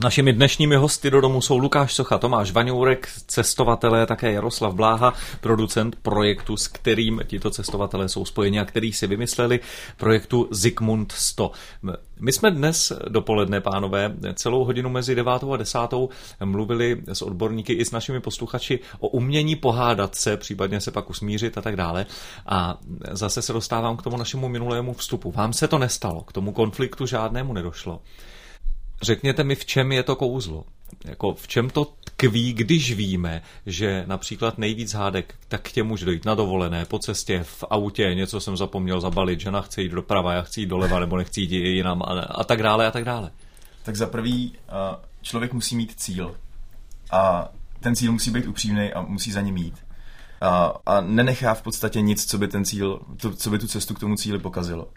[0.00, 5.96] Našimi dnešními hosty do domu jsou Lukáš Socha, Tomáš Vaňourek, cestovatelé, také Jaroslav Bláha, producent
[5.96, 9.60] projektu, s kterým tito cestovatelé jsou spojeni a který si vymysleli
[9.96, 11.50] projektu Zikmund 100.
[12.20, 15.78] My jsme dnes dopoledne, pánové, celou hodinu mezi 9 a 10
[16.44, 21.58] mluvili s odborníky i s našimi posluchači o umění pohádat se, případně se pak usmířit
[21.58, 22.06] a tak dále.
[22.46, 22.78] A
[23.10, 25.32] zase se dostávám k tomu našemu minulému vstupu.
[25.32, 28.00] Vám se to nestalo, k tomu konfliktu žádnému nedošlo.
[29.02, 30.64] Řekněte mi, v čem je to kouzlo?
[31.04, 36.04] Jako v čem to tkví, když víme, že například nejvíc hádek, tak k těm může
[36.04, 40.32] dojít na dovolené, po cestě, v autě, něco jsem zapomněl zabalit, žena chce jít doprava,
[40.32, 43.30] já chci jít doleva, nebo nechci jít jinam a, a tak dále a tak dále.
[43.82, 44.52] Tak za prvý
[45.22, 46.36] člověk musí mít cíl
[47.10, 47.48] a
[47.80, 49.74] ten cíl musí být upřímný a musí za ním jít.
[50.40, 53.94] A, a nenechá v podstatě nic, co by ten cíl, to, co by tu cestu
[53.94, 54.88] k tomu cíli pokazilo.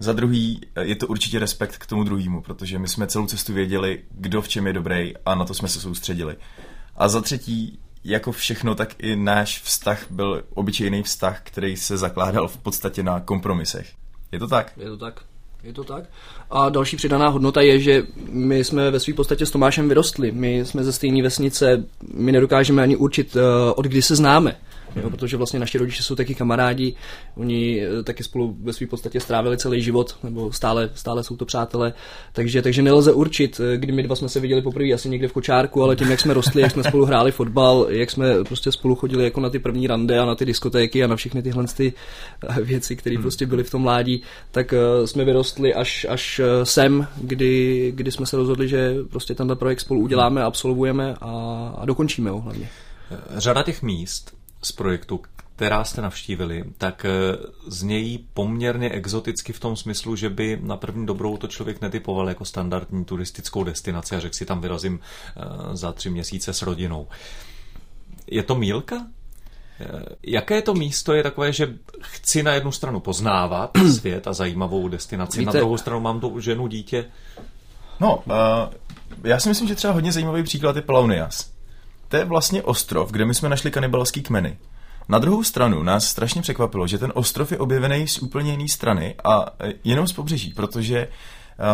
[0.00, 4.02] Za druhý je to určitě respekt k tomu druhému, protože my jsme celou cestu věděli,
[4.10, 6.36] kdo v čem je dobrý a na to jsme se soustředili.
[6.96, 12.48] A za třetí, jako všechno, tak i náš vztah byl obyčejný vztah, který se zakládal
[12.48, 13.92] v podstatě na kompromisech.
[14.32, 14.72] Je to tak?
[14.76, 15.20] Je to tak.
[15.62, 16.04] Je to tak.
[16.50, 20.32] A další přidaná hodnota je, že my jsme ve své podstatě s Tomášem vyrostli.
[20.32, 24.56] My jsme ze stejné vesnice, my nedokážeme ani určit, eh, od kdy se známe
[24.96, 26.94] jo, protože vlastně naši rodiče jsou taky kamarádi,
[27.36, 31.44] oni eh, taky spolu ve své podstatě strávili celý život, nebo stále, stále jsou to
[31.44, 31.92] přátelé,
[32.32, 35.32] takže, takže nelze určit, eh, kdy my dva jsme se viděli poprvé asi někde v
[35.32, 38.94] kočárku, ale tím, jak jsme rostli, jak jsme spolu hráli fotbal, jak jsme prostě spolu
[38.94, 41.92] chodili jako na ty první rande a na ty diskotéky a na všechny tyhle ty
[42.48, 43.22] eh, věci, které hmm.
[43.22, 48.36] prostě byly v tom mládí, tak jsme vyrostli až, až sem, kdy, kdy jsme se
[48.36, 51.30] rozhodli, že prostě tenhle projekt spolu uděláme, absolvujeme a,
[51.78, 52.68] a dokončíme ho hlavně.
[53.36, 55.20] Řada těch míst, z projektu,
[55.56, 57.10] která jste navštívili, tak eh,
[57.66, 62.44] znějí poměrně exoticky v tom smyslu, že by na první dobrou to člověk netypoval jako
[62.44, 65.40] standardní turistickou destinaci a řekl si tam vyrazím eh,
[65.76, 67.08] za tři měsíce s rodinou.
[68.26, 69.06] Je to mílka?
[69.80, 74.88] Eh, jaké to místo je takové, že chci na jednu stranu poznávat svět a zajímavou
[74.88, 77.04] destinaci, Víte, na druhou stranu mám tu ženu, dítě?
[78.00, 78.34] No, uh,
[79.24, 81.53] já si myslím, že třeba hodně zajímavý příklad je Plaunias
[82.14, 84.58] to je vlastně ostrov, kde my jsme našli kanibalský kmeny.
[85.08, 89.14] Na druhou stranu nás strašně překvapilo, že ten ostrov je objevený z úplně jiné strany
[89.24, 91.08] a e, jenom z pobřeží, protože e,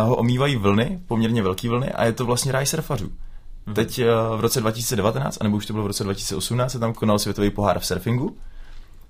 [0.01, 3.05] ho omývají vlny, poměrně velké vlny a je to vlastně ráj surfařů.
[3.05, 3.73] Mm-hmm.
[3.73, 4.05] Teď e,
[4.37, 7.79] v roce 2019, anebo už to bylo v roce 2018, se tam konal světový pohár
[7.79, 8.37] v surfingu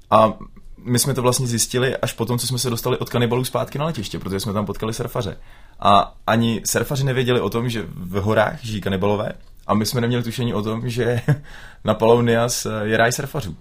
[0.10, 0.34] a
[0.78, 3.86] my jsme to vlastně zjistili až potom, co jsme se dostali od kanibalů zpátky na
[3.86, 5.38] letiště, protože jsme tam potkali surfaře.
[5.80, 9.34] A ani surfaři nevěděli o tom, že v horách žijí kanibalové
[9.68, 11.22] a my jsme neměli tušení o tom, že
[11.84, 13.56] na Palaunias je ráj surfařů.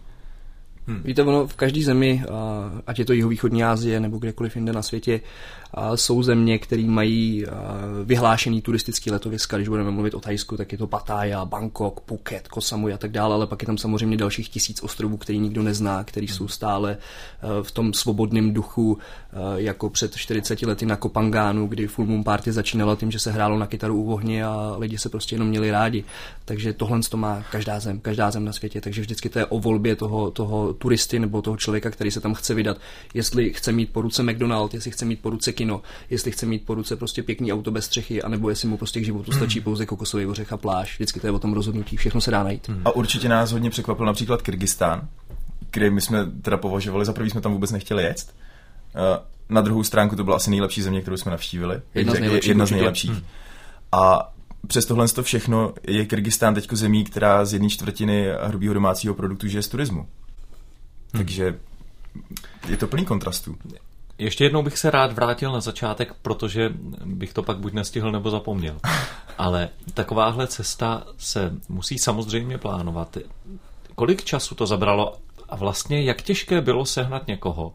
[0.86, 1.02] Hmm.
[1.02, 2.22] Víte, ono v každé zemi,
[2.86, 5.20] ať je to jihovýchodní Asie nebo kdekoliv jinde na světě,
[5.94, 7.44] jsou země, které mají
[8.04, 9.56] vyhlášený turistický letoviska.
[9.56, 13.12] Když budeme mluvit o Thajsku, tak je to Pattaya, Bangkok, Phuket, Koh Samui a tak
[13.12, 16.48] dále, ale pak je tam samozřejmě dalších tisíc ostrovů, který nikdo nezná, který jsou hmm.
[16.48, 16.96] stále
[17.62, 18.98] v tom svobodném duchu,
[19.56, 23.58] jako před 40 lety na Kopangánu, kdy Full Moon Party začínalo tím, že se hrálo
[23.58, 26.04] na kytaru u ohně a lidi se prostě jenom měli rádi.
[26.44, 29.58] Takže tohle to má každá zem, každá zem na světě, takže vždycky to je o
[29.58, 32.76] volbě toho, toho turisty nebo toho člověka, který se tam chce vydat,
[33.14, 36.64] jestli chce mít po ruce McDonald, jestli chce mít po ruce kino, jestli chce mít
[36.66, 39.86] po ruce prostě pěkný auto bez střechy, anebo jestli mu prostě k životu stačí pouze
[39.86, 40.94] kokosový ořech a pláž.
[40.94, 42.68] Vždycky to je o tom rozhodnutí, všechno se dá najít.
[42.68, 42.82] Hmm.
[42.84, 45.08] A určitě nás hodně překvapil například Kyrgyzstán,
[45.70, 48.34] kde my jsme teda považovali, za prvý jsme tam vůbec nechtěli jet.
[48.94, 49.18] Eh,
[49.48, 51.80] na druhou stránku to byla asi nejlepší země, kterou jsme navštívili.
[51.94, 52.48] Jedna z nejlepších.
[52.48, 53.10] Jedna z nejlepších.
[53.10, 53.22] Hmm.
[53.92, 54.32] A
[54.66, 59.48] přes tohle to všechno je Kyrgyzstán teď zemí, která z jedné čtvrtiny hrubého domácího produktu
[59.48, 60.00] žije z turismu.
[60.00, 60.08] Hmm.
[61.12, 61.58] Takže
[62.68, 63.56] je to plný kontrastů.
[64.20, 66.70] Ještě jednou bych se rád vrátil na začátek, protože
[67.04, 68.80] bych to pak buď nestihl nebo zapomněl.
[69.38, 73.16] Ale takováhle cesta se musí samozřejmě plánovat.
[73.94, 75.16] Kolik času to zabralo
[75.48, 77.72] a vlastně jak těžké bylo sehnat někoho,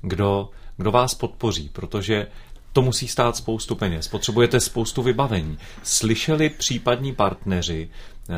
[0.00, 2.26] kdo, kdo vás podpoří, protože
[2.72, 4.08] to musí stát spoustu peněz.
[4.08, 5.58] Potřebujete spoustu vybavení.
[5.82, 7.90] Slyšeli případní partneři,
[8.28, 8.34] eh,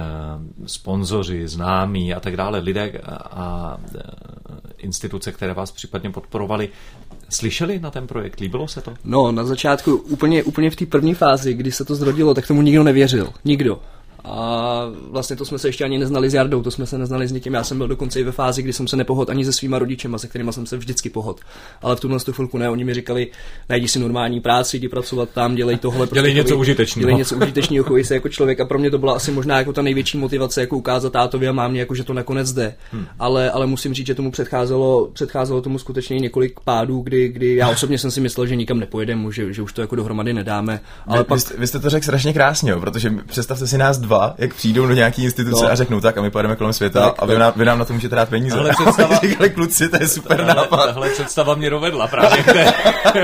[0.67, 4.01] sponzoři, známí a tak dále, lidé a eh,
[4.79, 6.69] instituce, které vás případně podporovali,
[7.29, 8.41] slyšeli na ten projekt?
[8.41, 8.95] Líbilo se to?
[9.05, 12.63] No, na začátku, úplně, úplně v té první fázi, kdy se to zrodilo, tak tomu
[12.63, 13.33] nikdo nevěřil.
[13.45, 13.81] Nikdo.
[14.25, 17.33] A vlastně to jsme se ještě ani neznali s Jardou, to jsme se neznali s
[17.33, 17.55] někým.
[17.55, 20.19] Já jsem byl dokonce i ve fázi, kdy jsem se nepohod ani se svýma rodičema,
[20.19, 21.41] se kterými jsem se vždycky pohod.
[21.83, 23.31] Ale v tuhle chvilku ne, oni mi říkali,
[23.69, 25.99] najdi si normální práci, jdi pracovat tam, dělej tohle.
[25.99, 27.01] Prostě dělej něco užitečného.
[27.01, 28.61] Dělej něco užitečného, chovej se jako člověk.
[28.61, 31.53] A pro mě to byla asi možná jako ta největší motivace, jako ukázat tátovi a
[31.53, 32.75] mámě, jako že to nakonec jde.
[32.93, 33.07] Hmm.
[33.19, 37.69] Ale, ale musím říct, že tomu předcházelo, předcházelo tomu skutečně několik pádů, kdy, kdy já
[37.69, 40.81] osobně jsem si myslel, že nikam nepojedeme, že, že už to jako dohromady nedáme.
[41.07, 41.37] Ale vy, pak...
[41.37, 44.87] vy, jste, vy jste to řekl strašně krásně, protože představte si nás dva, jak přijdou
[44.87, 45.71] do nějaké instituce no.
[45.71, 47.85] a řeknou tak a my pojedeme kolem světa tak, a vy nám, vy nám na
[47.85, 48.59] to můžete dát peníze.
[48.59, 49.19] Ale představa...
[49.19, 50.87] říkali kluci, to je super tahle, nápad.
[50.87, 52.75] Tahle představa mě dovedla právě k té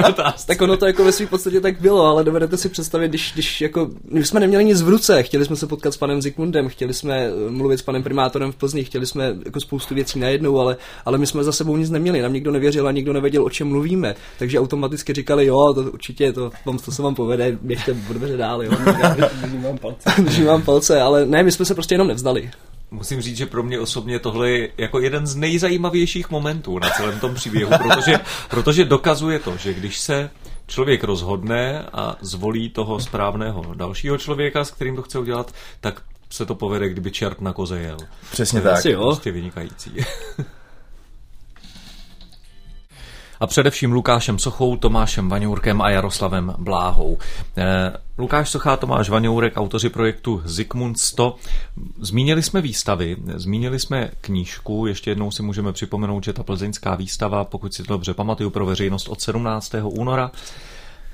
[0.46, 3.60] Tak ono to jako ve své podstatě tak bylo, ale dovedete si představit, když, když
[3.60, 6.94] jako, my jsme neměli nic v ruce, chtěli jsme se potkat s panem Zikmundem, chtěli
[6.94, 10.76] jsme eh, mluvit s panem primátorem v Plzni, chtěli jsme jako spoustu věcí najednou, ale,
[11.04, 13.68] ale my jsme za sebou nic neměli, nám nikdo nevěřil a nikdo nevěděl, o čem
[13.68, 18.36] mluvíme, takže automaticky říkali, jo, to určitě, to, to, to se vám povede, běžte dveře
[18.36, 18.72] dál, jo.
[19.40, 20.22] Držím vám palce.
[20.22, 22.50] Držím vám palce, ale ne, my jsme se prostě jenom nevzdali.
[22.90, 27.20] Musím říct, že pro mě osobně tohle je jako jeden z nejzajímavějších momentů na celém
[27.20, 30.30] tom příběhu, protože, protože dokazuje to, že když se
[30.66, 36.46] člověk rozhodne a zvolí toho správného dalšího člověka, s kterým to chce udělat, tak se
[36.46, 37.96] to povede, kdyby čert na koze jel.
[38.32, 38.72] Přesně tak.
[38.72, 39.04] Asi jo.
[39.04, 39.90] Prostě vynikající.
[43.40, 47.18] A především Lukášem Sochou, Tomášem Vaňourkem a Jaroslavem Bláhou.
[47.56, 51.36] Eh, Lukáš Sochá, Tomáš Vaňourek, autoři projektu Zikmund 100.
[52.00, 57.44] Zmínili jsme výstavy, zmínili jsme knížku, ještě jednou si můžeme připomenout, že ta plzeňská výstava,
[57.44, 59.74] pokud si to dobře pamatuju, pro veřejnost od 17.
[59.90, 60.30] února,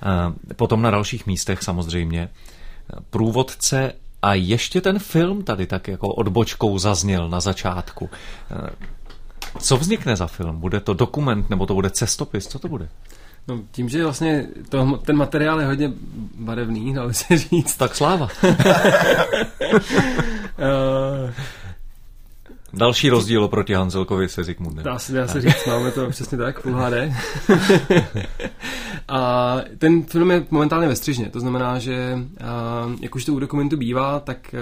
[0.02, 2.28] eh, potom na dalších místech samozřejmě.
[3.10, 8.10] Průvodce a ještě ten film tady tak jako odbočkou zazněl na začátku.
[9.58, 10.60] Co vznikne za film?
[10.60, 12.46] Bude to dokument nebo to bude cestopis?
[12.46, 12.88] Co to bude?
[13.48, 15.92] No, tím, že vlastně to, ten materiál je hodně
[16.38, 17.76] barevný, dalo se říct.
[17.76, 18.28] Tak sláva.
[18.44, 18.50] uh,
[22.76, 24.84] Další rozdíl oproti Hanzelkovi se Zikmundem.
[24.84, 26.94] Dá se, dá se říct, máme to přesně tak, Full HD.
[29.08, 32.18] a ten film je momentálně ve střižně, to znamená, že
[33.00, 34.54] jak už to u dokumentu bývá, tak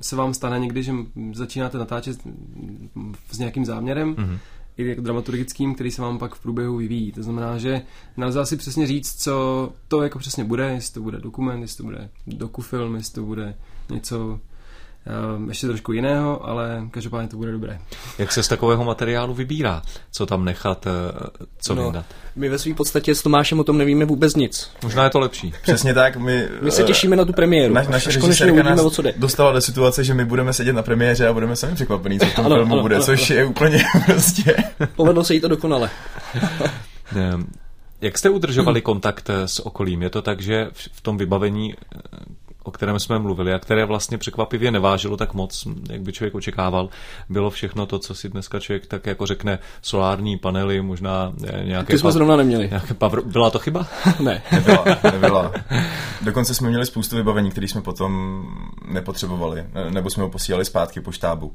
[0.00, 0.92] se vám stane někdy, že
[1.32, 2.18] začínáte natáčet
[3.32, 4.38] s nějakým záměrem, mm-hmm
[4.76, 7.12] i jako dramaturgickým, který se vám pak v průběhu vyvíjí.
[7.12, 7.82] To znamená, že
[8.16, 11.82] nelze si přesně říct, co to jako přesně bude, jestli to bude dokument, jestli to
[11.82, 13.54] bude dokufilm, jestli to bude
[13.90, 14.40] něco
[15.48, 17.78] ještě trošku jiného, ale každopádně to bude dobré.
[18.18, 19.82] Jak se z takového materiálu vybírá?
[20.12, 20.90] Co tam nechat, eh,
[21.58, 22.04] co no, vydat?
[22.36, 24.70] My ve své podstatě s Tomášem o tom nevíme vůbec nic.
[24.82, 25.52] Možná je to lepší.
[25.62, 26.16] Přesně tak.
[26.16, 27.74] My, my se těšíme na tu premiéru.
[27.74, 29.14] Naš, naše režisérka nás o co jde.
[29.16, 32.34] dostala do situace, že my budeme sedět na premiéře a budeme sami překvapení, co v
[32.34, 33.38] tom ano, filmu ano, bude, ano, což ano.
[33.38, 34.56] je úplně prostě...
[34.96, 35.90] Povedlo se jí to dokonale.
[38.00, 40.02] Jak jste udržovali kontakt eh, s okolím?
[40.02, 41.98] Je to tak, že v tom vybavení eh,
[42.66, 46.88] o kterém jsme mluvili a které vlastně překvapivě nevážilo tak moc, jak by člověk očekával.
[47.28, 51.92] Bylo všechno to, co si dneska člověk tak jako řekne, solární panely, možná nějaké...
[51.92, 52.68] Ty jsme zrovna neměli.
[52.68, 53.22] Nějaké pavr...
[53.22, 53.86] Byla to chyba?
[54.20, 54.42] ne.
[54.52, 55.52] Nebyla, nebyla.
[56.22, 58.42] Dokonce jsme měli spoustu vybavení, které jsme potom
[58.88, 61.54] nepotřebovali, nebo jsme ho posílali zpátky po štábu.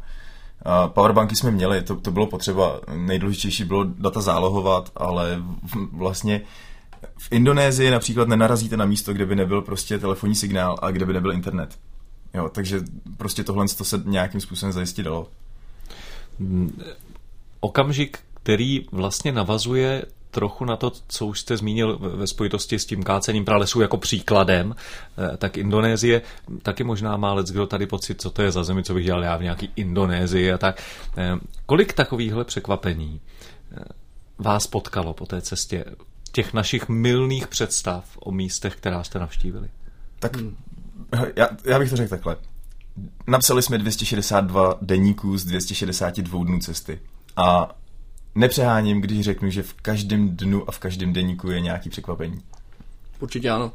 [0.87, 2.79] Powerbanky jsme měli, to, to bylo potřeba.
[2.95, 5.37] Nejdůležitější bylo data zálohovat, ale
[5.91, 6.41] vlastně
[7.17, 11.13] v Indonésii například nenarazíte na místo, kde by nebyl prostě telefonní signál a kde by
[11.13, 11.79] nebyl internet.
[12.33, 12.81] Jo, takže
[13.17, 15.27] prostě tohle to se nějakým způsobem zajistit dalo.
[17.59, 23.03] Okamžik, který vlastně navazuje trochu na to, co už jste zmínil ve spojitosti s tím
[23.03, 24.75] kácením pralesů jako příkladem,
[25.33, 26.21] eh, tak Indonésie
[26.61, 29.23] taky možná má let, kdo tady pocit, co to je za zemi, co bych dělal
[29.23, 30.83] já v nějaký Indonésii a tak.
[31.17, 31.35] Eh,
[31.65, 33.21] kolik takovýchhle překvapení
[33.71, 33.83] eh,
[34.37, 35.85] vás potkalo po té cestě?
[36.31, 39.69] Těch našich milných představ o místech, která jste navštívili?
[40.19, 40.57] Tak hmm.
[41.35, 42.35] já, já bych to řekl takhle.
[43.27, 46.99] Napsali jsme 262 deníků z 262 dnů cesty.
[47.35, 47.75] A
[48.35, 52.41] nepřeháním, když řeknu, že v každém dnu a v každém deníku je nějaký překvapení.
[53.19, 53.71] Určitě ano.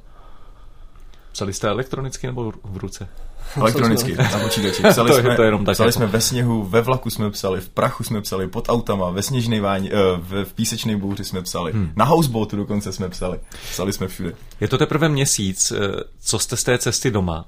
[1.36, 3.08] Psali jste elektronicky nebo v ruce?
[3.56, 4.82] Elektronicky, na počítači.
[4.90, 7.10] Psali, to je- jsme, to je jenom tak psali jako- jsme ve sněhu, ve vlaku
[7.10, 10.96] jsme psali, v prachu jsme psali, pod autama, ve sněžné váni, uh, v, v písečné
[10.96, 11.92] bouři jsme psali, hmm.
[11.96, 13.40] na houseboatu dokonce jsme psali.
[13.70, 14.32] Psali jsme všude.
[14.60, 17.44] Je to teprve měsíc, eh, co jste z té cesty doma.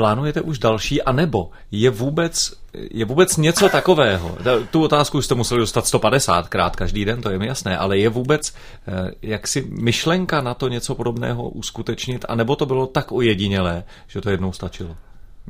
[0.00, 4.36] Eh, Plánujete už další, anebo je vůbec, je vůbec něco takového?
[4.44, 8.08] Ta- Tu otázku jste museli dostat 150krát každý den, to je mi jasné, ale je
[8.08, 8.54] vůbec
[8.88, 14.30] eh, jaksi myšlenka na to něco podobného uskutečnit, anebo to bylo tak ojedinělé, že to
[14.30, 14.96] jednou stačilo?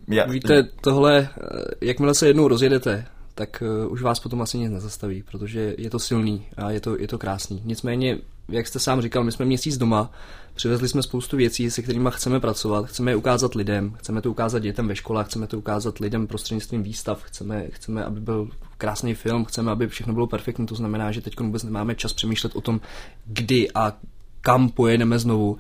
[0.08, 1.44] Já, Víte, tohle, eh,
[1.80, 5.98] jakmile se jednou rozjedete, tak uh, už vás potom asi nic nezastaví, protože je to
[5.98, 7.62] silný a je to, je to krásný.
[7.64, 8.18] Nicméně,
[8.50, 10.10] jak jste sám říkal, my jsme měsíc doma,
[10.54, 14.58] přivezli jsme spoustu věcí, se kterými chceme pracovat, chceme je ukázat lidem, chceme to ukázat
[14.58, 19.44] dětem ve školách, chceme to ukázat lidem prostřednictvím výstav, chceme, chceme aby byl krásný film,
[19.44, 22.80] chceme, aby všechno bylo perfektní, to znamená, že teď vůbec nemáme čas přemýšlet o tom,
[23.26, 23.92] kdy a
[24.40, 25.58] kam pojedeme znovu.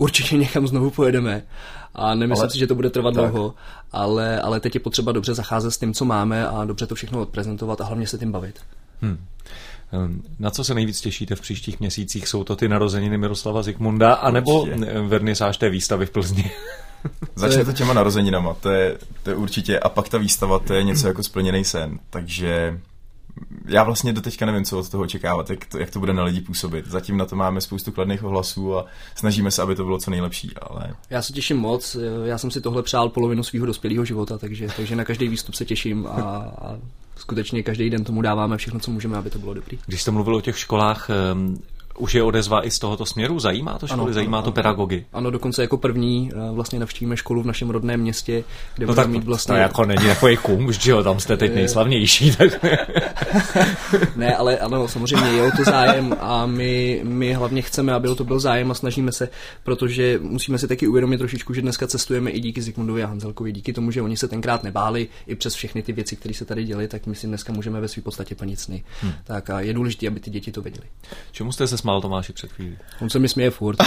[0.00, 1.42] Určitě někam znovu pojedeme
[1.94, 3.24] a nemyslím Ale- si, že to bude trvat tak.
[3.24, 3.54] dlouho,
[3.92, 7.20] ale, ale teď je potřeba dobře zacházet s tím, co máme a dobře to všechno
[7.20, 8.60] odprezentovat a hlavně se tím bavit.
[9.00, 9.18] Hmm.
[9.92, 12.28] Ehm, Na co se nejvíc těšíte v příštích měsících?
[12.28, 14.66] Jsou to ty narozeniny Miroslava Zikmunda, anebo
[15.06, 16.50] vernisáž té výstavy v Plzni?
[17.34, 20.82] Začne to těma narozeninama, to je, to je určitě, a pak ta výstava, to je
[20.82, 22.80] něco jako splněný sen, takže
[23.66, 26.40] já vlastně doteďka nevím, co od toho očekávat, jak to, jak to bude na lidi
[26.40, 26.86] působit.
[26.86, 30.50] Zatím na to máme spoustu kladných ohlasů a snažíme se, aby to bylo co nejlepší,
[30.60, 34.68] ale Já se těším moc, já jsem si tohle přál polovinu svého dospělého života, takže,
[34.76, 36.76] takže na každý výstup se těším a, a
[37.22, 39.78] skutečně každý den tomu dáváme všechno, co můžeme, aby to bylo dobrý.
[39.86, 41.58] Když jste mluvil o těch školách, ehm,
[42.02, 43.38] už je odezva i z tohoto směru?
[43.38, 45.04] Zajímá to školy, Ano, zajímá ano, to pedagogy?
[45.12, 49.04] Ano, dokonce jako první eh, vlastně navštívíme školu v našem rodném městě, kde No budeme
[49.04, 49.54] tak mít vlastně...
[49.54, 52.36] to jako není takový kum, že jo, tam jste teď nejslavnější.
[52.36, 52.64] Tak...
[54.16, 58.14] Ne, ale ano, samozřejmě je o to zájem a my, my hlavně chceme, aby o
[58.14, 59.28] to byl zájem a snažíme se,
[59.64, 63.72] protože musíme si taky uvědomit trošičku, že dneska cestujeme i díky Zikmundovi a Hanzelkovi, díky
[63.72, 66.88] tomu, že oni se tenkrát nebáli i přes všechny ty věci, které se tady děly,
[66.88, 68.84] tak my si dneska můžeme ve své podstatě plnit sny.
[69.00, 69.12] Hmm.
[69.24, 70.86] Tak a je důležité, aby ty děti to věděli.
[71.32, 72.78] Čemu jste se smál Tomáši před chvílí?
[73.00, 73.78] On se mi směje furt.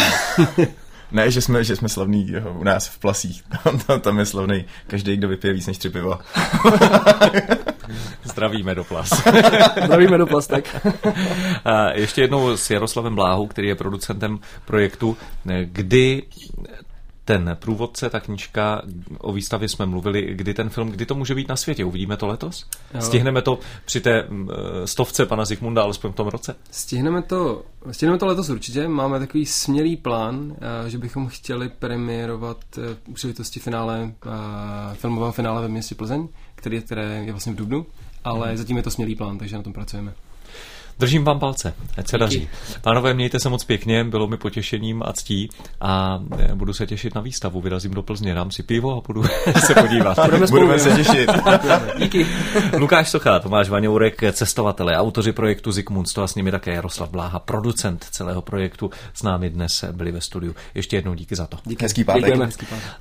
[1.12, 4.26] ne, že jsme, že jsme slavný jo, u nás v Plasích, tam, tam, tam je
[4.26, 6.20] slavný každý, kdo vypije víc než tři piva.
[8.24, 9.10] Zdravíme do plas.
[9.86, 10.86] Zdravíme do plastek.
[11.66, 15.18] A ještě jednou s Jaroslavem Bláhou, který je producentem projektu,
[15.64, 16.24] kdy
[17.26, 18.82] ten průvodce, ta knížka,
[19.18, 21.86] o výstavě jsme mluvili, kdy ten film, kdy to může být na světě?
[21.86, 22.66] Uvidíme to letos?
[22.94, 23.02] Jo.
[23.02, 24.50] Stihneme to při té mm,
[24.86, 26.56] stovce pana Zikmunda alespoň v tom roce?
[26.72, 28.88] Stihneme to, stihneme to letos určitě.
[28.88, 35.32] Máme takový smělý plán, eh, že bychom chtěli premiérovat eh, u příležitosti finále, eh, filmového
[35.32, 37.86] finále ve městě Plzeň, který, které je vlastně v Dubnu,
[38.24, 40.14] ale zatím je to smělý plán, takže na tom pracujeme.
[41.00, 42.50] Držím vám palce, ať se daří.
[42.82, 45.50] Pánové, mějte se moc pěkně, bylo mi potěšením a ctí
[45.82, 47.62] a eh, budu se těšit na výstavu.
[47.62, 49.24] Vyrazím do Plzně, dám si pivo a budu
[49.66, 50.20] se podívat.
[50.26, 50.62] Budeme spolu.
[50.62, 51.30] Budeme se těšit.
[51.98, 52.28] Díky.
[52.78, 58.06] Lukáš Socha, Tomáš Vaňourek, cestovatele, autoři projektu Zikmund, a s nimi také Jaroslav Bláha, producent
[58.12, 60.56] celého projektu, s námi dnes byli ve studiu.
[60.76, 61.58] Ještě jednou díky za to.
[61.66, 61.86] Díky.
[61.86, 62.26] Hezký pátek.
[62.26, 62.50] Děkujeme.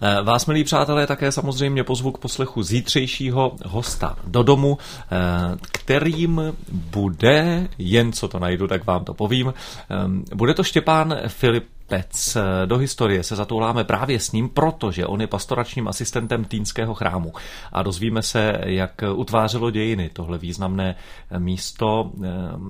[0.00, 4.78] Eh, Vás, milí přátelé, také samozřejmě pozvu k poslechu zítřejšího hosta do domu,
[5.12, 6.40] eh, kterým
[6.72, 12.36] bude, jen co to najdu, tak vám to povím, eh, bude to Štěpán Filip Pec.
[12.66, 17.32] Do historie se zatouláme právě s ním, protože on je pastoračním asistentem Týnského chrámu.
[17.72, 20.96] A dozvíme se, jak utvářelo dějiny tohle významné
[21.38, 22.28] místo eh,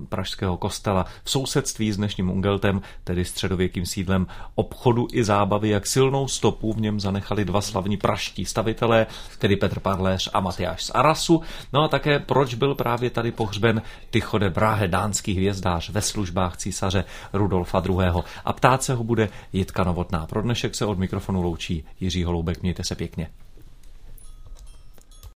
[0.09, 6.29] pražského kostela v sousedství s dnešním Ungeltem, tedy středověkým sídlem obchodu i zábavy, jak silnou
[6.29, 9.07] stopu v něm zanechali dva slavní praští stavitelé,
[9.39, 11.43] tedy Petr Parléř a Matyáš z Arasu.
[11.73, 16.57] No a také proč byl právě tady pohřben Tycho de Brahe, dánský hvězdář ve službách
[16.57, 18.23] císaře Rudolfa II.
[18.45, 20.27] A ptát se ho bude Jitka Novotná.
[20.27, 22.63] Pro dnešek se od mikrofonu loučí Jiří Holoubek.
[22.63, 23.31] Mějte se pěkně.